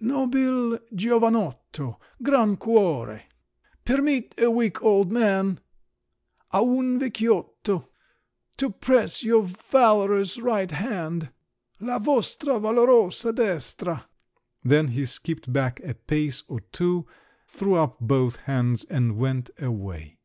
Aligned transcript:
(Nobil 0.00 0.78
giovanotto! 0.94 1.98
Gran 2.22 2.54
cuore!) 2.56 3.22
permit 3.84 4.32
a 4.38 4.48
weak 4.48 4.80
old 4.80 5.10
man 5.10 5.58
(a 6.52 6.58
un 6.62 7.00
vecchiotto!) 7.00 7.88
to 8.58 8.70
press 8.70 9.24
your 9.24 9.42
valorous 9.42 10.38
right 10.38 10.70
hand 10.70 11.30
(la 11.80 11.98
vostra 11.98 12.60
valorosa 12.60 13.32
destra!)" 13.34 14.04
Then 14.62 14.86
he 14.86 15.04
skipped 15.04 15.52
back 15.52 15.80
a 15.80 15.94
pace 15.94 16.44
or 16.46 16.60
two, 16.60 17.08
threw 17.48 17.74
up 17.74 17.98
both 18.00 18.36
hands, 18.36 18.84
and 18.84 19.16
went 19.16 19.50
away. 19.60 20.18